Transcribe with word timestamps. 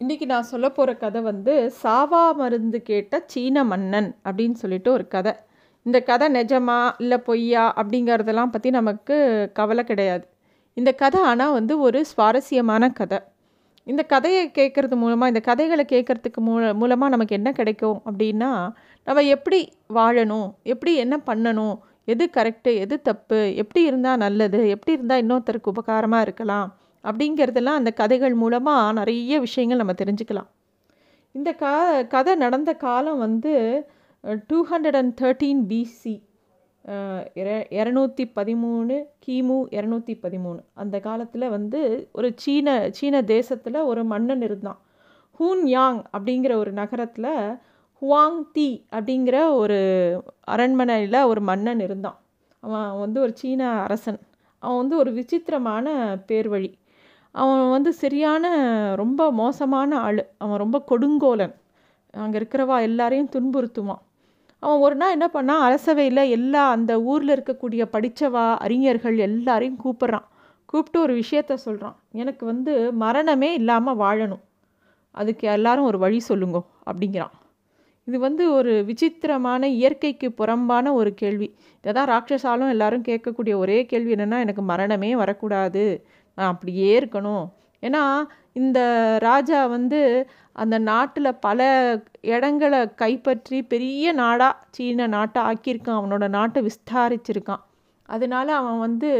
இன்றைக்கி 0.00 0.26
நான் 0.26 0.48
சொல்ல 0.50 0.66
போகிற 0.70 0.90
கதை 0.94 1.20
வந்து 1.20 1.54
சாவா 1.82 2.20
மருந்து 2.36 2.78
கேட்ட 2.82 3.18
சீன 3.26 3.64
மன்னன் 3.64 4.08
அப்படின்னு 4.24 4.52
சொல்லிட்டு 4.52 4.90
ஒரு 4.92 5.04
கதை. 5.08 5.32
இந்த 5.86 5.98
கதை 6.00 6.26
நிஜமா 6.36 6.76
இல்லை 6.98 7.18
பொய்யா 7.18 7.64
அப்படிங்கிறதெல்லாம் 7.80 8.52
பற்றி 8.52 8.70
நமக்கு 8.70 9.16
கவலை 9.52 9.84
கிடையாது. 9.84 10.24
இந்த 10.76 10.90
கதை 10.92 11.20
ஆனால் 11.22 11.52
வந்து 11.52 11.76
ஒரு 11.78 12.00
சுவாரஸ்யமான 12.04 12.90
கதை. 12.92 13.18
இந்த 13.86 14.02
கதையை 14.02 14.44
கேட்குறது 14.50 14.96
மூலமாக 14.96 15.32
இந்த 15.32 15.42
கதைகளை 15.50 15.86
கேட்குறதுக்கு 15.94 16.42
மூல 16.42 16.72
மூலமாக 16.74 17.14
நமக்கு 17.16 17.34
என்ன 17.34 17.52
கிடைக்கும் 17.52 17.98
அப்படின்னா 18.06 18.50
நம்ம 19.06 19.26
எப்படி 19.34 19.60
வாழணும் 19.94 20.48
எப்படி 20.64 20.94
என்ன 20.96 21.18
பண்ணணும் 21.26 21.76
எது 22.04 22.26
கரெக்டு 22.36 22.72
எது 22.78 22.96
தப்பு 23.02 23.40
எப்படி 23.54 23.82
இருந்தால் 23.84 24.16
நல்லது 24.16 24.60
எப்படி 24.68 24.96
இருந்தால் 24.98 25.22
இன்னொருத்தருக்கு 25.24 25.74
உபகாரமாக 25.74 26.26
இருக்கலாம் 26.26 26.68
அப்படிங்கிறதெல்லாம் 27.04 27.80
அந்த 27.80 27.90
கதைகள் 28.00 28.34
மூலமாக 28.34 28.94
நிறைய 28.98 29.40
விஷயங்கள் 29.46 29.80
நம்ம 29.82 29.94
தெரிஞ்சுக்கலாம். 30.02 30.48
இந்த 31.34 31.50
கா 31.62 31.74
கதை 32.14 32.32
நடந்த 32.44 32.70
காலம் 32.86 33.18
வந்து 33.18 33.52
two 34.50 34.58
hundred 34.70 34.98
and 35.00 35.14
thirteen 35.20 35.62
BC 35.70 36.14
இரநூத்தி 37.78 38.24
பதிமூணு 38.38 38.94
கிமு 39.24 39.56
இரநூத்தி 39.76 40.14
பதிமூணு. 40.24 40.60
அந்த 40.74 40.96
காலத்தில் 41.06 41.52
வந்து 41.56 41.80
ஒரு 42.12 42.28
சீன 42.42 42.76
சீன 42.98 43.22
தேசத்தில் 43.34 43.78
ஒரு 43.90 44.02
மன்னன் 44.04 44.42
இருந்தான். 44.42 44.78
ஹூன் 45.40 45.64
யாங் 45.66 46.00
அப்படிங்கிற 46.16 46.52
ஒரு 46.62 46.72
நகரத்தில் 46.72 47.32
ஹுவாங் 48.02 48.40
தி 48.52 48.68
அப்படிங்கிற 48.96 49.36
ஒரு 49.60 49.78
அரண்மனையில் 50.54 51.20
ஒரு 51.30 51.40
மன்னன் 51.40 51.80
இருந்தான். 51.80 52.18
அவன் 52.62 52.90
வந்து 52.98 53.18
ஒரு 53.20 53.32
சீன 53.36 53.62
அரசன். 53.86 54.20
அவன் 54.62 54.80
வந்து 54.82 54.96
ஒரு 54.96 55.10
விசித்திரமான 55.12 55.88
பேர் 56.28 56.48
வழி 56.48 56.70
அவன் 57.40 57.72
வந்து 57.76 57.90
சரியான 58.02 58.44
ரொம்ப 59.00 59.22
மோசமான 59.40 59.90
ஆள். 60.06 60.20
அவன் 60.44 60.62
ரொம்ப 60.64 60.78
கொடுங்கோலன். 60.90 61.54
அங்கே 62.14 62.38
இருக்கிறவா 62.40 62.76
எல்லாரையும் 62.88 63.32
துன்புறுத்துவான். 63.34 64.02
அவன் 64.62 64.82
ஒரு 64.86 64.96
நாள் 65.00 65.14
என்ன 65.16 65.26
பண்ணான் 65.34 65.64
அரசவையில் 65.66 66.22
எல்லா 66.36 66.62
அந்த 66.76 66.92
ஊரில் 67.10 67.34
இருக்கக்கூடிய 67.36 67.82
படித்தவா 67.94 68.46
அறிஞர்கள் 68.66 69.18
எல்லாரையும் 69.28 69.80
கூப்பிட்றான். 69.84 70.26
கூப்பிட்டு 70.70 70.98
ஒரு 71.00 71.12
விஷயத்த 71.22 71.52
சொல்கிறான் 71.66 71.96
எனக்கு 72.22 72.44
வந்து 72.46 72.72
மரணமே 73.02 73.50
இல்லாமல் 73.60 74.00
வாழணும். 74.04 74.42
அதுக்கு 75.14 75.44
எல்லாரும் 75.56 75.88
ஒரு 75.90 75.98
வழி 75.98 76.18
சொல்லுங்க 76.30 76.58
அப்படிங்கிறான். 76.90 77.34
இது 78.08 78.18
வந்து 78.26 78.44
ஒரு 78.58 78.72
விசித்திரமான 78.90 79.62
இயற்கைக்கு 79.78 80.28
புறம்பான 80.40 80.92
ஒரு 81.00 81.10
கேள்வி. 81.14 81.48
இதை 81.84 81.92
தான் 81.98 82.10
ராட்சசாலும் 82.12 82.72
எல்லாரும் 82.74 83.06
கேட்கக்கூடிய 83.08 83.54
ஒரே 83.62 83.78
கேள்வி 83.86 84.12
என்னென்னா 84.14 84.38
எனக்கு 84.46 84.62
மரணமே 84.72 85.10
வரக்கூடாது. 85.22 85.84
அப்படியே 86.46 87.00
இருக்கணும். 87.00 87.46
ஏன்னா 87.82 88.02
இந்த 88.52 88.80
ராஜா 89.18 89.66
வந்து 89.66 90.00
அந்த 90.52 90.76
நாட்டில் 90.78 91.38
பல 91.38 91.60
இடங்களை 92.20 92.94
கைப்பற்றி 92.94 93.58
பெரிய 93.62 94.12
நாடாக 94.12 94.60
சீன 94.70 95.06
நாட்டை 95.06 95.42
ஆக்கியிருக்கான். 95.42 95.98
அவனோட 96.00 96.28
நாட்டை 96.28 96.60
விஸ்தாரிச்சிருக்கான். 96.68 97.62
அதனால 98.08 98.48
அவன் 98.56 98.78
வந்து 98.78 99.10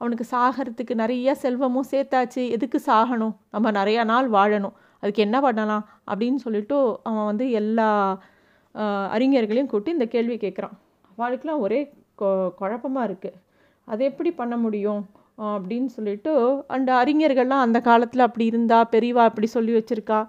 அவனுக்கு 0.00 0.24
சாகிறதுக்கு 0.30 0.94
நிறைய 0.94 1.34
செல்வமும் 1.34 1.90
சேர்த்தாச்சு. 1.90 2.42
எதுக்கு 2.50 2.78
சாகணும்? 2.86 3.34
நம்ம 3.50 3.70
நிறையா 3.70 4.04
நாள் 4.04 4.28
வாழணும். 4.30 4.74
அதுக்கு 5.02 5.22
என்ன 5.22 5.40
பண்ணலாம்? 5.40 5.84
அப்படின்னு 6.12 6.34
சொல்லிட்டு 6.34 6.76
அவன் 7.02 7.24
வந்து 7.24 7.46
எல்லா 7.50 7.88
அறிஞர்களையும் 9.16 9.66
கூட்டி 9.66 9.90
இந்த 9.90 10.06
கேள்வி 10.06 10.36
கேட்குறான் 10.36 10.74
அவளுக்கெலாம் 11.18 11.58
ஒரே 11.58 11.80
கொ 12.18 12.26
குழப்பமாக 12.56 13.08
இருக்குது 13.08 13.38
அது 13.84 14.04
எப்படி 14.04 14.32
பண்ண 14.32 14.56
முடியும்? 14.56 15.02
அப்படின்னு 15.38 15.86
சொல்லிட்டு 15.86 16.32
அந்த 16.66 16.90
அறிஞர்கள்லாம் 17.02 17.64
அந்த 17.66 17.80
காலத்தில் 17.80 18.26
அப்படி 18.26 18.44
இருந்தா 18.44 18.78
பெரியவா 18.92 19.22
அப்படி 19.30 19.46
சொல்லி 19.46 19.72
வச்சுருக்கா. 19.76 20.20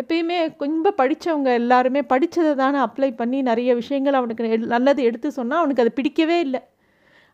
எப்பயுமே 0.00 0.38
கொஞ்சம் 0.56 0.98
படித்தவங்க 0.98 1.52
எல்லாருமே 1.60 2.00
படித்ததை 2.12 2.54
தானே 2.54 2.78
அப்ளை 2.78 3.10
பண்ணி 3.16 3.42
நிறைய 3.42 3.74
விஷயங்கள் 3.74 4.18
அவனுக்கு 4.20 4.58
நல்லது 4.74 5.02
எடுத்து 5.02 5.30
சொன்னால் 5.38 5.58
அவனுக்கு 5.58 5.84
அது 5.84 5.92
பிடிக்கவே 5.92 6.40
இல்லை. 6.40 6.60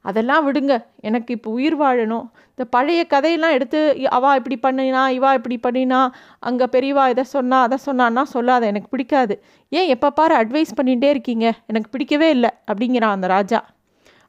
அதெல்லாம் 0.05 0.47
விடுங்க. 0.47 0.75
எனக்கு 1.01 1.35
இப்போ 1.35 1.51
உயிர் 1.51 1.77
வாழணும். 1.83 2.25
இந்த 2.51 2.65
பழைய 2.65 3.07
கதையெல்லாம் 3.13 3.55
எடுத்து 3.57 3.79
அவா 4.17 4.31
இப்படி 4.41 4.57
பண்ணினா 4.67 5.03
இவா 5.19 5.31
இப்படி 5.39 5.59
பண்ணினா 5.67 6.01
அங்கே 6.49 6.67
பெரியவா 6.75 7.05
இதை 7.13 7.25
சொன்னா 7.25 7.61
அதை 7.67 7.79
சொன்னான்னா 7.87 8.23
சொல்லாத 8.23 8.67
எனக்கு 8.67 8.89
பிடிக்காது. 8.89 9.37
ஏன் 9.69 9.89
எப்போ 9.95 10.11
பாரு 10.11 10.37
அட்வைஸ் 10.43 10.79
பண்ணிகிட்டே 10.81 11.11
இருக்கீங்க. 11.15 11.47
எனக்கு 11.67 11.91
பிடிக்கவே 11.91 12.31
இல்லை 12.31 12.51
அப்படிங்கிறான் 12.73 13.17
அந்த 13.17 13.27
ராஜா. 13.27 13.61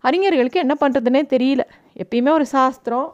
அறிஞர்களுக்கு 0.07 0.63
என்ன 0.63 0.75
பண்ணுறதுனே 0.81 1.21
தெரியல. 1.33 1.63
எப்பயுமே 2.03 2.31
ஒரு 2.39 2.47
சாஸ்திரம் 2.55 3.07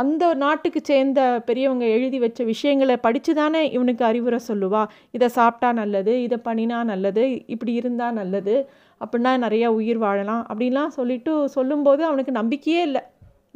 அந்த 0.00 0.24
நாட்டுக்கு 0.42 0.80
சேர்ந்த 0.88 1.20
பெரியவங்க 1.46 1.84
எழுதி 1.94 2.18
வச்ச 2.24 2.40
விஷயங்களை 2.50 2.96
படித்து 3.06 3.32
தானே 3.38 3.62
இவனுக்கு 3.76 4.02
அறிவுரை 4.08 4.38
சொல்லுவா. 4.48 4.82
இதை 5.16 5.28
சாப்பிட்டா 5.38 5.68
நல்லது 5.80 6.12
இதை 6.26 6.38
பண்ணினா 6.48 6.78
நல்லது 6.90 7.24
இப்படி 7.54 7.72
இருந்தால் 7.80 8.18
நல்லது 8.20 8.54
அப்படின்னா 9.00 9.32
நிறையா 9.44 9.70
உயிர் 9.78 10.00
வாழலாம் 10.04 10.42
அப்படின்லாம் 10.50 10.94
சொல்லிட்டு 10.98 11.32
சொல்லும்போது 11.56 12.04
அவனுக்கு 12.08 12.34
நம்பிக்கையே 12.40 12.82
இல்லை. 12.88 13.02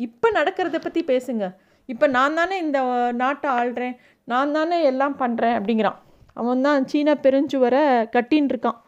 இப்போ 0.06 0.28
நடக்கிறத 0.38 0.81
பற்றி 0.86 1.02
பேசுங்க. 1.12 1.47
இப்போ 1.88 2.06
நான் 2.16 2.36
தானே 2.41 2.58
இந்த 2.66 2.81
நாட்டை 3.22 3.50
ஆள்றேன் 3.60 3.97
நான் 4.32 4.54
தானே 4.58 4.81
எல்லாம் 4.91 5.16
பண்ணுறேன் 5.22 5.56
அப்படிங்கிறான். 5.58 5.98
அவன் 6.41 6.64
தான் 6.66 6.86
சீன 6.91 7.14
பெருஞ்சுவரை 7.25 7.84
கட்டின்னு 8.16 8.52
இருக்கான். 8.54 8.78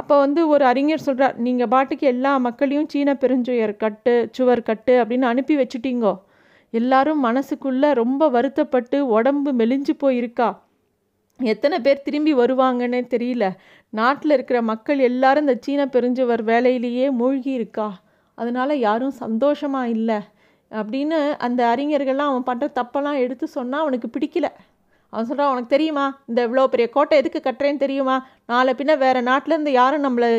அப்போ 0.00 0.14
வந்து 0.18 0.40
ஒரு 0.48 0.64
அறிஞர் 0.64 1.04
சொல்கிறார் 1.06 1.36
நீங்கள் 1.36 1.68
பாட்டுக்கு 1.68 2.06
எல்லா 2.06 2.32
மக்களையும் 2.36 2.88
சீன 2.88 3.10
பெருஞ்சுயர் 3.14 3.72
கட்டு 3.76 4.14
சுவர் 4.32 4.62
கட்டு 4.62 4.94
அப்படின்னு 5.04 5.26
அனுப்பி 5.32 5.56
வச்சுட்டீங்கோ. 5.56 6.12
எல்லாரும் 6.70 7.20
மனசுக்குள்ளே 7.24 7.90
ரொம்ப 7.92 8.28
வருத்தப்பட்டு 8.28 8.98
உடம்பு 9.06 9.50
மெலிஞ்சு 9.52 9.94
போயிருக்கா. 10.04 10.48
எத்தனை 11.40 11.76
பேர் 11.80 12.02
திரும்பி 12.02 12.32
வருவாங்கன்னே 12.34 13.00
தெரியல. 13.14 13.44
நாட்டில் 13.92 14.30
இருக்கிற 14.30 14.58
மக்கள் 14.62 14.98
எல்லாரும் 14.98 15.46
இந்த 15.46 15.56
சீன 15.60 15.86
பெருஞ்சுவர் 15.86 16.42
வேலையிலேயே 16.42 17.06
மூழ்கி 17.10 17.50
இருக்கா. 17.50 17.88
அதனால் 18.38 18.74
யாரும் 18.78 19.16
சந்தோஷமாக 19.24 19.88
இல்லை. 19.88 20.18
அப்படின்னு 20.70 21.18
அந்த 21.38 21.60
அறிஞர்கள்லாம் 21.72 22.30
அவன் 22.32 22.48
பண்ணுற 22.50 22.66
தப்பெல்லாம் 22.80 23.18
எடுத்து 23.18 23.46
சொன்னால் 23.46 23.80
அவனுக்கு 23.80 24.08
பிடிக்கல. 24.08 24.46
அவன் 25.14 25.26
சொல்கிறான் 25.28 25.50
உனக்கு 25.54 25.74
தெரியுமா? 25.74 26.04
இந்த 26.30 26.40
இவ்வளோ 26.48 26.62
பெரிய 26.72 26.86
கோட்டை 26.94 27.18
எதுக்கு 27.22 27.40
கட்டுறேன்னு 27.44 27.82
தெரியுமா? 27.82 28.16
நாளை 28.52 28.72
பின்ன 28.78 28.92
வேறு 29.02 29.20
நாட்டிலேருந்து 29.30 29.72
யாரும் 29.80 30.06
நம்மளை 30.06 30.30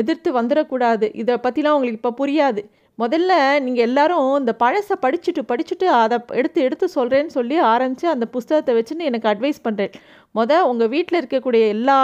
எதிர்த்து 0.00 0.30
வந்துடக்கூடாது. 0.40 1.06
இதை 1.22 1.34
பற்றிலாம் 1.46 1.76
உங்களுக்கு 1.78 2.00
இப்போ 2.00 2.12
புரியாது. 2.20 2.62
முதல்ல 2.98 3.32
நீங்கள் 3.64 3.86
எல்லாரும் 3.86 4.28
இந்த 4.38 4.52
பழசை 4.62 4.94
படிச்சுட்டு 5.04 5.42
படிச்சுட்டு 5.50 5.86
அதை 6.00 6.16
எடுத்து 6.40 6.60
எடுத்து 6.66 6.86
சொல்கிறேன்னு 6.94 7.32
சொல்லி 7.36 7.56
ஆரம்பித்து 7.72 8.06
அந்த 8.14 8.26
புஸ்தகத்தை 8.34 8.72
வச்சுன்னு 8.78 9.08
எனக்கு 9.10 9.30
அட்வைஸ் 9.32 9.64
பண்ணுறேன் 9.66 9.94
மொதல் 10.38 10.66
உங்கள் 10.70 10.90
வீட்டில் 10.94 11.18
இருக்கக்கூடிய 11.20 11.62
எல்லா 11.76 11.98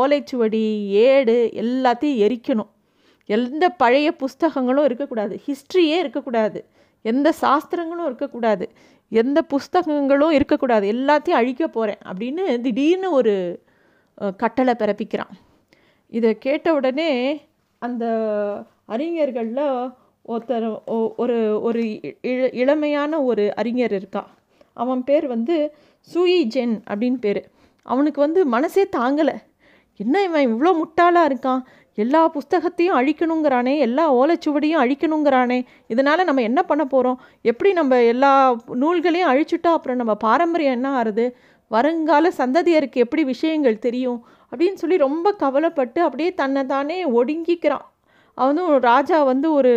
ஓலைச்சுவடி 0.00 0.64
ஏடு 1.06 1.36
எல்லாத்தையும் 1.64 2.20
எரிக்கணும். 2.26 2.70
எந்த 3.28 3.64
பழைய 3.82 4.08
புஸ்தகங்களும் 4.22 4.86
இருக்கக்கூடாது. 4.88 5.34
ஹிஸ்ட்ரியே 5.46 5.96
இருக்கக்கூடாது. 6.04 6.60
எந்த 7.02 7.32
சாஸ்திரங்களும் 7.42 8.08
இருக்கக்கூடாது. 8.10 8.66
எந்த 9.08 9.38
புஸ்தகங்களும் 9.42 10.36
இருக்கக்கூடாது. 10.38 10.86
எல்லாத்தையும் 10.92 11.38
அழிக்க 11.40 11.68
போகிறேன் 11.68 12.02
அப்படின்னு 12.10 12.60
திடீர்னு 12.60 13.10
ஒரு 13.12 13.34
கட்டளை 14.36 14.74
பிறப்பிக்கிறான். 14.78 15.34
இதை 16.08 16.30
கேட்ட 16.38 16.74
உடனே 16.74 17.10
அந்த 17.78 18.04
அறிஞர்களில் 18.88 19.92
ஒருத்தர் 20.28 20.66
ஒரு 21.16 21.36
ஒரு 21.62 21.82
இளமையான 22.62 23.22
ஒரு 23.30 23.44
அறிஞர் 23.54 23.94
இருக்கான் 24.00 24.30
அவன் 24.72 25.04
பேர் 25.04 25.26
வந்து 25.26 25.56
சூயி 26.00 26.40
ஜென் 26.54 26.74
அப்படின்னு 26.90 27.18
பேர். 27.20 27.40
அவனுக்கு 27.86 28.20
வந்து 28.20 28.40
மனசே 28.46 28.82
தாங்கலை. 28.96 29.36
என்ன 29.96 30.22
இவன் 30.22 30.46
இவ்வளோ 30.48 30.70
முட்டாளாக 30.80 31.30
இருக்கான்? 31.30 31.62
எல்லா 32.00 32.20
புஸ்தகத்தையும் 32.34 32.96
அழிக்கணுங்கிறானே 32.98 33.74
எல்லா 33.86 34.04
ஓலைச்சுவடியும் 34.14 34.82
அழிக்கணுங்கிறானே 34.82 35.58
இதனால் 35.92 36.24
நம்ம 36.24 36.42
என்ன 36.42 36.60
பண்ண 36.62 36.84
போகிறோம் 36.84 37.18
எப்படி 37.50 37.70
நம்ம 37.72 38.02
எல்லா 38.12 38.32
நூல்களையும் 38.82 39.30
அழிச்சுட்டா 39.32 39.70
அப்புறம் 39.76 40.00
நம்ம 40.02 40.14
பாரம்பரியம் 40.26 40.76
என்ன 40.78 40.90
ஆறுது? 41.00 41.26
வருங்கால 41.70 42.30
சந்ததியருக்கு 42.38 43.02
எப்படி 43.04 43.24
விஷயங்கள் 43.24 43.82
தெரியும்? 43.86 44.20
அப்படின்னு 44.52 44.80
சொல்லி 44.82 44.96
ரொம்ப 45.06 45.32
கவலைப்பட்டு 45.42 46.00
அப்படியே 46.06 46.30
தன்னை 46.40 46.62
தானே 46.66 46.96
ஒடுங்கிக்கிறான். 47.18 47.84
அவனும் 48.38 48.70
ராஜா 48.88 49.18
வந்து 49.22 49.48
ஒரு 49.52 49.72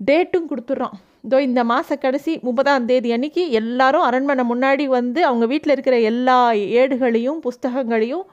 டேட்டும் 0.00 0.48
கொடுத்துட்றான். 0.50 0.96
இதோ 1.26 1.38
இந்த 1.42 1.60
மாத 1.70 1.96
கடைசி 1.96 2.32
முப்பதாம் 2.42 2.86
தேதி 2.90 3.08
அன்னைக்கு 3.12 3.42
எல்லாரும் 3.60 4.06
அரண்மனை 4.08 4.44
முன்னாடி 4.50 4.84
வந்து 4.98 5.20
அவங்க 5.24 5.46
வீட்டில் 5.52 5.74
இருக்கிற 5.76 5.96
எல்லா 6.10 6.38
ஏடுகளையும் 6.80 7.40
புஸ்தகங்களையும் 7.46 8.24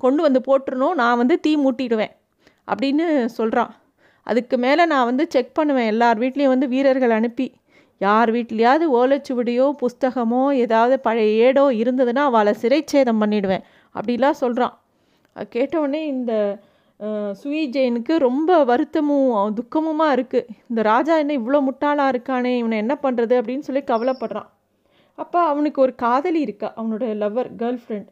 கொண்டு 0.00 0.20
வந்து 0.26 0.40
போட்டுருணும் 0.48 0.96
நான் 1.00 1.20
வந்து 1.22 1.36
தீ 1.44 1.52
மூட்டிடுவேன். 1.64 2.12
அப்படின்னு 2.72 3.06
சொல்கிறான் 3.38 3.72
அதுக்கு 4.26 4.56
மேலே 4.64 4.82
நான் 4.92 5.08
வந்து 5.10 5.24
செக் 5.34 5.56
பண்ணுவேன். 5.58 5.90
எல்லார் 5.92 6.18
வீட்லேயும் 6.22 6.54
வந்து 6.54 6.66
வீரர்கள் 6.74 7.14
அனுப்பி 7.18 7.46
யார் 8.00 8.30
வீட்லேயாவது 8.34 8.86
ஓலைச்சுவடியோ 8.98 9.66
புஸ்தகமோ 9.82 10.42
ஏதாவது 10.64 10.96
பழைய 11.06 11.46
ஏடோ 11.46 11.64
இருந்ததுன்னா 11.82 12.24
அவளை 12.30 12.52
சிறைச்சேதம் 12.62 13.22
பண்ணிவிடுவேன் 13.22 13.64
அப்படிலாம் 13.94 14.40
சொல்கிறான் 14.42 14.74
கேட்டவுடனே 15.54 16.02
இந்த 16.14 16.32
சுயி 17.40 17.64
ஜெயினுக்கு 17.74 18.14
ரொம்ப 18.26 18.50
வருத்தமும் 18.70 19.56
துக்கமுமாக 19.58 20.14
இருக்குது 20.16 20.54
இந்த 20.70 20.80
ராஜா 20.82 21.16
என்ன 21.22 21.34
இவ்வளோ 21.40 21.60
முட்டாளாக 21.68 22.12
இருக்கானே 22.14 22.52
இவனை 22.60 22.78
என்ன 22.84 22.94
பண்ணுறது 23.02 23.34
அப்படின்னு 23.40 23.66
சொல்லி 23.68 23.82
கவலைப்படுறான். 23.92 24.48
அப்போ 25.18 25.38
அவனுக்கு 25.52 25.78
ஒரு 25.84 25.92
காதலி 26.04 26.40
இருக்கா 26.40 26.68
அவனோட 26.76 27.04
லவ்வர் 27.22 27.50
கேர்ள் 27.60 27.80
ஃப்ரெண்ட் 27.82 28.08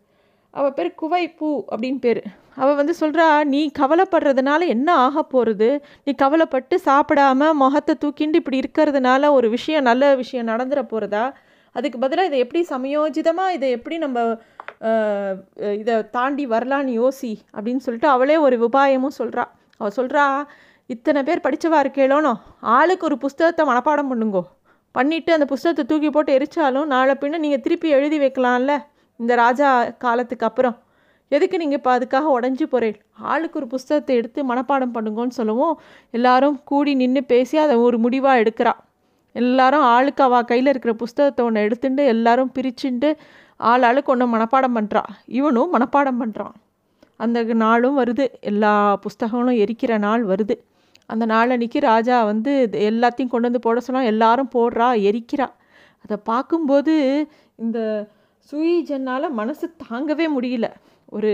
அவள் 0.58 0.74
பேர் 0.76 0.90
குவை 1.00 1.22
பூ 1.38 1.48
அப்படின்னு 1.72 2.00
பேர். 2.06 2.20
அவள் 2.60 2.78
வந்து 2.80 2.94
சொல்கிறா 3.00 3.26
நீ 3.52 3.60
கவலைப்படுறதுனால 3.78 4.66
என்ன 4.74 4.88
ஆக 5.06 5.22
போகிறது 5.32 5.68
நீ 6.04 6.12
கவலைப்பட்டு 6.22 6.76
சாப்பிடாம 6.86 7.50
முகத்தை 7.62 7.94
தூக்கிண்டு 8.04 8.40
இப்படி 8.40 8.60
இருக்கிறதுனால 8.62 9.30
ஒரு 9.38 9.48
விஷயம் 9.56 9.86
நல்ல 9.88 10.14
விஷயம் 10.22 10.50
நடந்துட 10.52 10.82
போகிறதா 10.92 11.24
அதுக்கு 11.76 11.98
பதிலாக 12.04 12.28
இதை 12.30 12.38
எப்படி 12.44 12.60
சமயோஜிதமாக 12.74 13.56
இதை 13.56 13.68
எப்படி 13.78 13.96
நம்ம 14.04 14.18
இதை 15.80 15.96
தாண்டி 16.16 16.44
வரலான்னு 16.54 16.94
யோசி 17.00 17.32
அப்படின்னு 17.56 17.84
சொல்லிட்டு 17.86 18.10
அவளே 18.14 18.36
ஒரு 18.46 18.56
உபாயமும் 18.68 19.18
சொல்கிறா 19.20 19.44
அவள் 19.80 19.96
சொல்கிறா 19.98 20.24
இத்தனை 20.90 21.20
பேர் 21.28 21.44
படித்தவா 21.44 21.78
இருக்கேளோனோ 21.84 22.32
ஆளுக்கு 22.76 23.06
ஒரு 23.08 23.16
புஸ்தகத்தை 23.24 23.62
மனப்பாடம் 23.70 24.10
பண்ணுங்கோ. 24.10 24.42
பண்ணிவிட்டு 24.94 25.30
அந்த 25.36 25.46
புஸ்தகத்தை 25.52 25.84
தூக்கி 25.90 26.10
போட்டு 26.10 26.36
எரிச்சாலும் 26.38 26.92
நாளை 26.94 27.14
பின்ன 27.22 27.40
நீங்கள் 27.44 27.62
திருப்பி 27.64 27.88
எழுதி 27.96 28.18
வைக்கலாம்ல. 28.24 28.74
இந்த 29.20 29.32
ராஜா 29.44 29.68
காலத்துக்கு 30.04 30.46
அப்புறம். 30.48 30.76
எதுக்கு 31.32 31.56
நீங்கள் 31.60 31.78
இப்போ 31.80 31.90
அதுக்காக 31.98 32.26
உடஞ்சி 32.38 32.66
போகிறேன் 32.72 32.98
ஆளுக்கு 33.30 33.58
ஒரு 33.60 33.66
புஸ்தகத்தை 33.72 34.16
எடுத்து 34.20 34.40
மனப்பாடம் 34.50 34.92
பண்ணுங்கன்னு 34.96 35.38
சொல்லவும் 35.38 35.74
எல்லாரும் 36.16 36.58
கூடி 36.70 36.92
நின்று 37.00 37.22
பேசி 37.32 37.56
அதை 37.64 37.76
ஒரு 37.86 37.96
முடிவாக 38.04 38.42
எடுக்கிறா. 38.42 38.74
எல்லாரும் 39.34 39.86
ஆளுக்கு 39.94 40.22
அவள் 40.26 40.46
கையில் 40.50 40.70
இருக்கிற 40.72 40.92
புஸ்தகத்தை 41.02 41.42
ஒன்று 41.46 41.64
எடுத்துட்டு 41.66 42.02
எல்லாரும் 42.14 42.52
பிரிச்சுட்டு 42.56 43.10
ஆள் 43.70 43.84
ஆளுக்கு 43.88 44.12
ஒன்று 44.14 44.26
மனப்பாடம் 44.34 44.76
பண்ணுறா 44.78 45.02
இவனும் 45.38 45.74
மனப்பாடம் 45.74 46.20
பண்ணுறான் 46.22 46.54
அந்த 47.24 47.42
நாளும் 47.64 47.98
வருது. 48.00 48.24
எல்லா 48.50 48.72
புஸ்தகங்களும் 49.04 49.60
எரிக்கிற 49.64 49.92
நாள் 50.06 50.24
வருது. 50.32 50.54
அந்த 51.12 51.24
நாளன்னைக்கு 51.32 51.78
ராஜா 51.92 52.16
வந்து 52.30 52.52
எல்லாத்தையும் 52.90 53.32
கொண்டு 53.32 53.48
வந்து 53.48 53.64
போட 53.66 53.80
சொன்னால் 53.86 54.10
எல்லாரும் 54.12 54.50
போடுறா 54.56 54.88
எரிக்கிறா. 55.08 55.46
அதை 56.04 56.16
பார்க்கும்போது 56.30 56.94
இந்த 57.64 57.78
சுயஜனால் 58.50 59.28
மனசு 59.32 59.66
தாங்கவே 59.84 60.26
முடியல 60.34 60.66
ஒரு 61.08 61.30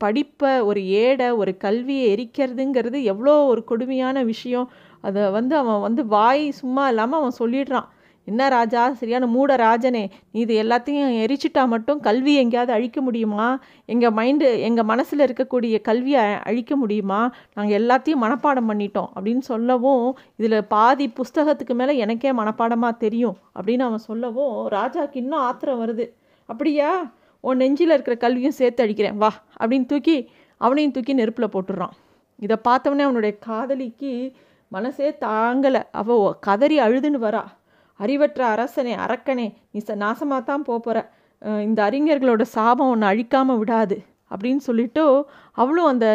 படிப்பை 0.00 0.52
ஒரு 0.60 0.80
ஏடை 1.00 1.28
ஒரு 1.32 1.52
கல்வியை 1.56 2.06
எரிக்கிறதுங்கிறது 2.12 2.98
எவ்வளோ 3.04 3.34
ஒரு 3.46 3.60
கொடுமையான 3.64 4.22
விஷயம் 4.24 4.66
அதை 5.00 5.24
வந்து 5.30 5.54
அவன் 5.56 5.80
வந்து 5.80 6.02
வாய் 6.06 6.44
சும்மா 6.52 6.84
இல்லாமல் 6.88 7.20
அவன் 7.20 7.38
சொல்லிடுறான் 7.38 7.86
என்ன 8.26 8.44
ராஜா 8.48 8.80
சரியான 8.92 9.24
மூட 9.26 9.50
ராஜனே 9.56 10.02
நீ 10.32 10.38
இது 10.40 10.54
எல்லாத்தையும் 10.62 11.12
எரிச்சிட்டா 11.24 11.62
மட்டும் 11.66 12.00
கல்வி 12.00 12.32
எங்கேயாவது 12.34 12.72
அழிக்க 12.72 12.98
முடியுமா 13.00 13.46
எங்கள் 13.88 14.14
மைண்டு 14.14 14.46
எங்கள் 14.60 14.88
மனசில் 14.88 15.24
இருக்கக்கூடிய 15.26 15.80
கல்வியை 15.80 16.24
அழிக்க 16.42 16.76
முடியுமா 16.76 17.20
நாங்கள் 17.54 17.78
எல்லாத்தையும் 17.80 18.24
மனப்பாடம் 18.24 18.68
பண்ணிட்டோம் 18.68 19.10
அப்படின்னு 19.14 19.44
சொல்லவும் 19.44 20.04
இதில் 20.36 20.58
பாதி 20.66 21.06
புஸ்தகத்துக்கு 21.16 21.74
மேலே 21.74 21.94
எனக்கே 21.98 22.32
மனப்பாடமாக 22.32 23.00
தெரியும் 23.00 23.36
அப்படின்னு 23.54 23.86
அவன் 23.86 24.06
சொல்லவும் 24.06 24.56
ராஜாவுக்கு 24.72 25.14
இன்னும் 25.16 25.44
ஆத்திரம் 25.44 25.82
வருது 25.82 26.06
அப்படியா? 26.48 26.90
உன் 27.44 27.60
நெஞ்சில் 27.62 27.94
இருக்கிற 27.94 28.14
கல்வியும் 28.24 28.58
சேர்த்து 28.60 28.82
அடிக்கிறேன் 28.84 29.18
வா. 29.22 29.30
அப்படின்னு 29.60 29.86
தூக்கி 29.92 30.16
அவனையும் 30.60 30.94
தூக்கி 30.96 31.12
நெருப்பில் 31.14 31.52
போட்டுடுறான். 31.54 31.94
இதை 32.38 32.56
பார்த்தவொடனே 32.68 33.04
அவனுடைய 33.08 33.32
காதலிக்கு 33.46 34.12
மனசே 34.72 35.08
தாங்கலை. 35.26 35.82
அவள் 36.00 36.24
கதறி 36.46 36.76
அழுதுன்னு 36.86 37.20
வரா. 37.26 37.44
அறிவற்ற 38.00 38.40
அரசனே 38.54 38.94
அரக்கனே 39.04 39.46
நீ 39.72 39.78
ச 39.88 39.94
நாசமாக 40.04 40.42
தான் 40.50 40.66
போகிற 40.70 40.96
இந்த 41.68 41.80
அறிஞர்களோட 41.88 42.42
சாபம் 42.56 42.90
ஒன்று 42.94 43.06
அழிக்காமல் 43.10 43.58
விடாது 43.60 43.96
அப்படின்னு 44.30 44.62
சொல்லிட்டு 44.68 45.02
அவளும் 45.62 45.90
அந்த 45.92 46.06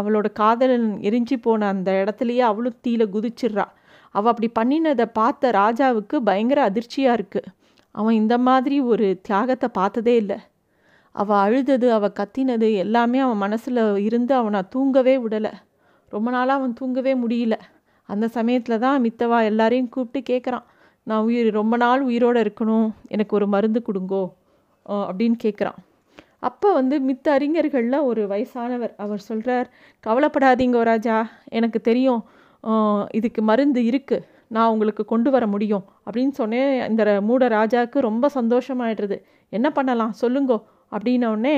அவளோட 0.00 0.28
காதலன் 0.32 0.88
எரிஞ்சு 1.08 1.36
போன 1.42 1.68
அந்த 1.74 1.90
இடத்துலையே 2.02 2.44
அவளும் 2.50 2.78
தீல 2.86 3.02
குதிச்சிடுறா. 3.14 3.66
அவள் 4.14 4.30
அப்படி 4.32 4.48
பண்ணினதை 4.58 5.06
பார்த்த 5.18 5.52
ராஜாவுக்கு 5.60 6.16
பயங்கர 6.28 6.60
அதிர்ச்சியாக 6.68 7.18
இருக்குது 7.18 7.50
அவன் 7.94 8.18
இந்த 8.20 8.34
மாதிரி 8.46 8.76
ஒரு 8.92 9.06
தியாகத்தை 9.26 9.68
பார்த்ததே 9.78 10.14
இல்லை. 10.22 10.38
அவள் 11.14 11.42
அழுதது 11.44 11.86
அவள் 11.96 12.16
கத்தினது 12.20 12.68
எல்லாமே 12.84 13.18
அவன் 13.26 13.42
மனசில் 13.44 13.80
இருந்து 14.08 14.32
அவனை 14.40 14.60
தூங்கவே 14.74 15.14
விடலை. 15.24 15.52
ரொம்ப 16.12 16.28
நாளாக 16.34 16.58
அவன் 16.60 16.78
தூங்கவே 16.80 17.12
முடியல. 17.22 17.56
அந்த 18.08 18.26
சமயத்தில் 18.36 18.82
தான் 18.84 19.02
மித்தவா 19.06 19.38
எல்லாரையும் 19.50 19.92
கூப்பிட்டு 19.94 20.20
கேட்குறான் 20.30 20.66
நான் 21.06 21.24
உயிர் 21.28 21.48
ரொம்ப 21.58 21.74
நாள் 21.82 22.02
உயிரோடு 22.08 22.38
இருக்கணும். 22.44 22.88
எனக்கு 23.14 23.32
ஒரு 23.38 23.46
மருந்து 23.54 23.80
கொடுங்கோ 23.88 24.24
அப்படின்னு 25.08 25.38
கேட்குறான் 25.44 25.78
அப்போ 26.48 26.68
வந்து 26.78 26.96
மித்த 27.08 27.26
அறிஞர்களில் 27.36 28.06
ஒரு 28.10 28.22
வயசானவர் 28.30 28.92
அவர் 29.04 29.26
சொல்கிறார் 29.28 29.66
கவலைப்படாதீங்க 30.04 30.82
ராஜா. 30.90 31.16
எனக்கு 31.58 31.78
தெரியும் 31.88 32.20
இதுக்கு 33.18 33.40
மருந்து 33.50 33.80
இருக்குது 33.90 34.26
நான் 34.50 34.72
உங்களுக்கு 34.74 35.04
கொண்டு 35.04 35.30
வர 35.30 35.44
முடியும் 35.46 35.84
அப்படின்னு 36.06 36.34
சொன்னேன் 36.40 36.88
இந்த 36.90 37.04
மூட 37.20 37.48
ராஜாவுக்கு 37.48 37.98
ரொம்ப 38.08 38.30
சந்தோஷமாயிடுறது. 38.34 39.16
என்ன 39.52 39.68
பண்ணலாம்? 39.70 40.14
சொல்லுங்கோ. 40.22 40.58
அப்படின்னோடனே 40.92 41.56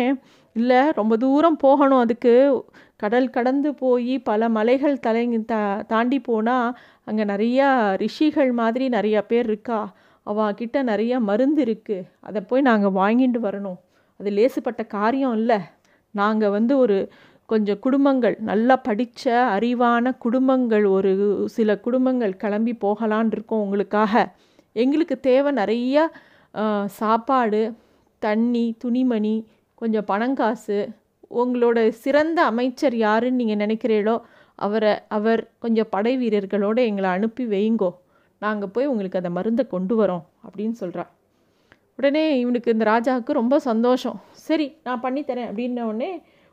இல்லை 0.57 0.81
ரொம்ப 0.91 1.17
தூரம் 1.17 1.57
போகணும் 1.57 1.99
அதுக்கு. 1.99 2.35
கடல் 2.97 3.29
கடந்து 3.31 3.71
போய் 3.75 4.15
பல 4.19 4.49
மலைகள் 4.49 4.99
தலை 5.07 5.23
தா 5.45 5.61
தாண்டி 5.93 6.19
போனால் 6.21 6.77
அங்கே 7.05 7.25
நிறையா 7.25 7.69
ரிஷிகள் 7.97 8.53
மாதிரி 8.53 8.87
நிறையா 8.89 9.21
பேர் 9.31 9.47
இருக்கா? 9.47 9.81
அவகிட்ட 10.27 10.77
நிறையா 10.93 11.19
மருந்து 11.19 11.63
இருக்குது 11.65 12.09
அதை 12.21 12.41
போய் 12.41 12.67
நாங்கள் 12.69 12.97
வாங்கிட்டு 13.01 13.41
வரணும். 13.49 13.81
அது 14.21 14.31
லேசுப்பட்ட 14.31 14.83
காரியம் 14.87 15.37
இல்லை. 15.41 15.59
நாங்கள் 16.15 16.55
வந்து 16.57 16.75
ஒரு 16.79 16.99
கொஞ்சம் 17.53 17.81
குடும்பங்கள் 17.85 18.37
நல்லா 18.51 18.77
படித்த 18.89 19.31
அறிவான 19.57 20.13
குடும்பங்கள் 20.25 20.85
ஒரு 20.97 21.11
சில 21.57 21.79
குடும்பங்கள் 21.87 22.35
கிளம்பி 22.43 22.75
போகலான் 22.85 23.31
இருக்கோம் 23.35 23.65
உங்களுக்காக. 23.65 24.23
எங்களுக்கு 24.83 25.17
தேவை 25.29 25.51
நிறைய 25.61 26.05
சாப்பாடு 27.01 27.63
தண்ணி 28.23 28.65
துணிமணி 28.85 29.37
கொஞ்சம் 29.81 30.09
பணங்காசு 30.13 30.79
உங்களோட 31.43 31.79
சிறந்த 32.05 32.39
அமைச்சர் 32.51 32.97
யாருன்னு 33.05 33.41
நீங்கள் 33.41 33.63
நினைக்கிறீங்களோ 33.65 34.17
அவரை 34.59 34.93
அவர் 35.17 35.41
கொஞ்சம் 35.65 35.91
படை 35.95 36.13
வீரர்களோடு 36.23 36.81
எங்களை 36.89 37.09
அனுப்பி 37.17 37.45
வைங்கோ. 37.55 37.91
நாங்கள் 38.43 38.73
போய் 38.75 38.91
உங்களுக்கு 38.93 39.21
அந்த 39.21 39.31
மருந்தை 39.39 39.65
கொண்டு 39.75 39.95
வரோம் 40.01 40.25
அப்படின்னு 40.45 40.77
சொல்கிறா 40.83 41.05
உடனே 41.99 42.25
இவனுக்கு 42.43 42.73
இந்த 42.75 42.85
ராஜாவுக்கு 42.91 43.33
ரொம்ப 43.41 43.57
சந்தோஷம். 43.71 44.19
சரி 44.47 44.67
நான் 44.87 45.03
பண்ணித்தரேன் 45.03 45.49
அப்படின்ன 45.51 45.81
உடனே 45.91 46.11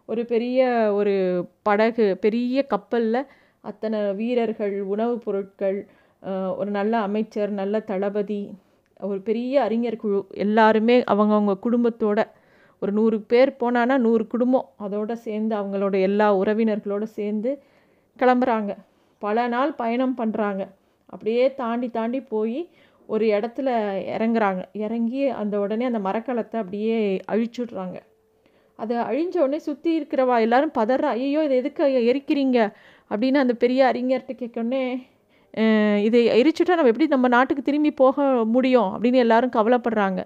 ஒரு 0.09 0.25
பெரிய 0.25 0.59
ஒரு 0.93 1.13
படகு 1.61 2.17
பெரிய 2.17 2.63
கப்பலில் 2.65 3.21
அத்தனை 3.63 3.99
வீரர்கள் 4.13 4.75
உணவுப் 4.83 5.23
பொருட்கள் 5.23 5.79
ஒரு 6.57 6.69
நல்ல 6.69 6.93
அமைச்சர் 6.99 7.51
நல்ல 7.51 7.79
தளபதி 7.81 8.41
ஒரு 8.99 9.19
பெரிய 9.21 9.61
அறிஞர் 9.61 9.95
குழு 9.95 10.19
எல்லாருமே 10.37 10.95
அவங்கவுங்க 11.11 11.55
குடும்பத்தோட 11.65 12.19
ஒரு 12.81 12.91
நூறு 12.91 13.17
பேர் 13.21 13.51
போனான்னா 13.59 13.97
நூறு 13.97 14.27
குடும்பம் 14.27 14.67
அதோடு 14.77 15.17
சேர்ந்து 15.17 15.53
அவங்களோட 15.55 15.95
எல்லா 16.01 16.27
உறவினர்களோடு 16.35 17.07
சேர்ந்து 17.17 17.51
கிளம்புறாங்க. 18.19 18.71
பல 19.21 19.47
நாள் 19.47 19.73
பயணம் 19.73 20.15
பண்ணுறாங்க 20.17 20.61
அப்படியே 21.05 21.45
தாண்டி 21.53 21.89
தாண்டி 21.89 22.21
போய் 22.23 22.59
ஒரு 23.09 23.25
இடத்துல 23.25 23.69
இறங்குறாங்க. 24.15 24.61
இறங்கி 24.77 25.21
அந்த 25.41 25.55
உடனே 25.59 25.85
அந்த 25.85 25.99
மரக்கலத்தை 25.99 26.57
அப்படியே 26.61 26.97
அழிச்சுடுறாங்க. 27.31 27.97
அதை 28.83 28.95
அழிஞ்ச 29.09 29.35
உடனே 29.43 29.59
சுற்றி 29.67 29.89
இருக்கிறவா 29.99 30.35
எல்லாரும் 30.45 30.73
பதறா 30.79 31.09
ஐயோ 31.17 31.41
இதை 31.47 31.55
எதுக்கு 31.61 31.83
எரிக்கிறீங்க? 32.11 32.57
அப்படின்னு 33.11 33.43
அந்த 33.43 33.53
பெரிய 33.63 33.81
அறிஞர்கிட்ட 33.91 34.33
கேட்கோடனே 34.41 34.83
இதை 36.07 36.19
எரிச்சுட்டா 36.39 36.73
நம்ம 36.79 36.91
எப்படி 36.93 37.07
நம்ம 37.13 37.27
நாட்டுக்கு 37.35 37.63
திரும்பி 37.69 37.91
போக 38.01 38.25
முடியும்? 38.55 38.89
அப்படின்னு 38.95 39.23
எல்லாரும் 39.25 39.53
கவலைப்படுறாங்க. 39.57 40.19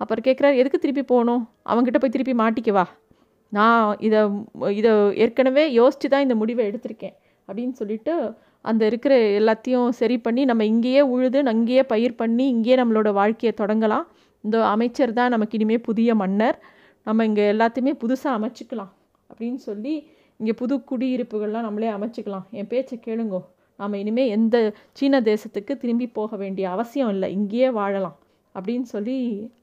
அப்புறம் 0.00 0.24
கேட்குறாரு 0.26 0.60
எதுக்கு 0.62 0.78
திருப்பி 0.84 1.04
போகணும்? 1.12 1.42
அவங்ககிட்ட 1.70 2.00
போய் 2.02 2.14
திருப்பி 2.16 2.34
மாட்டிக்கவா 2.42 2.84
நான் 3.52 3.84
இதை 4.06 4.20
இதை 4.78 4.92
ஏற்கனவே 5.24 5.64
யோசித்து 5.78 6.08
தான் 6.12 6.24
இந்த 6.26 6.34
முடிவை 6.40 6.62
எடுத்திருக்கேன். 6.70 7.14
அப்படின்னு 7.48 7.74
சொல்லிட்டு 7.80 8.14
அந்த 8.64 8.82
இருக்கிற 8.90 9.14
எல்லாத்தையும் 9.40 9.88
சரி 10.00 10.16
பண்ணி 10.26 10.42
நம்ம 10.50 10.62
இங்கேயே 10.72 11.02
உழுது 11.14 11.40
அங்கேயே 11.52 11.82
பயிர் 11.92 12.18
பண்ணி 12.22 12.44
இங்கேயே 12.54 12.76
நம்மளோட 12.80 13.10
வாழ்க்கையை 13.20 13.52
தொடங்கலாம். 13.62 14.06
இந்த 14.44 14.56
அமைச்சர் 14.74 15.16
தான் 15.20 15.32
நமக்கு 15.34 15.56
இனிமேல் 15.58 15.86
புதிய 15.88 16.14
மன்னர். 16.22 16.58
நம்ம 17.08 17.24
இங்கே 17.28 17.44
எல்லாத்தையுமே 17.52 17.92
புதுசாக 18.04 18.38
அமைச்சிக்கலாம் 18.38 18.92
அப்படின்னு 19.30 19.60
சொல்லி 19.68 19.94
இங்கே 20.40 20.54
புது 20.60 20.74
குடியிருப்புகள்லாம் 20.90 21.66
நம்மளே 21.66 21.88
அமைச்சிக்கலாம். 21.98 22.44
என் 22.58 22.68
பேச்சை 22.72 22.96
கேளுங்கோ. 23.06 23.40
நாம் 23.80 24.00
இனிமேல் 24.00 24.32
எந்த 24.36 24.56
சீன 24.98 25.20
தேசத்துக்கு 25.28 25.72
திரும்பி 25.82 26.06
போக 26.18 26.36
வேண்டிய 26.42 26.66
அவசியம் 26.74 27.12
இல்லை. 27.14 27.28
இங்கேயே 27.36 27.68
வாழலாம் 27.78 28.16
அப்படின்னு 28.54 28.86
சொல்லி 28.94 29.16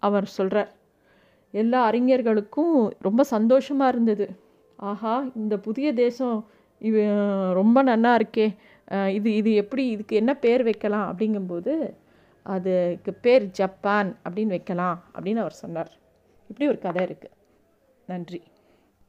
அவர் 0.08 0.28
சொல்கிறார் 0.38 0.72
எல்லா 1.62 1.80
அறிஞர்களுக்கும் 1.90 2.76
ரொம்ப 3.08 3.24
சந்தோஷமாக 3.34 3.92
இருந்தது. 3.94 4.28
ஆஹா 4.92 5.16
இந்த 5.42 5.56
புதிய 5.68 5.88
தேசம் 6.04 6.38
இது 6.82 7.04
ரொம்ப 7.60 7.78
நன்னா 7.90 8.14
இருக்கே. 8.20 8.48
இது 9.18 9.30
இது 9.42 9.52
எப்படி 9.64 9.84
இதுக்கு 9.94 10.16
என்ன 10.22 10.32
பேர் 10.46 10.64
வைக்கலாம் 10.70 11.08
அப்படிங்கும்போது 11.12 11.76
அதுக்கு 12.56 13.12
பேர் 13.26 13.46
ஜப்பான் 13.60 14.10
அப்படின்னு 14.26 14.56
வைக்கலாம் 14.58 14.98
அப்படின்னு 15.14 15.44
அவர் 15.46 15.62
சொன்னார். 15.64 15.92
இப்படி 16.50 16.68
ஒரு 16.68 16.80
கதை 16.80 17.04
இருக்குது 17.06 17.36
நன்றி. 18.10 18.40